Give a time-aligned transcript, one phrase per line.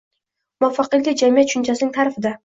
[0.63, 2.33] «Muvaffaqiyatli jamiyat» tushunchasining ta’rifida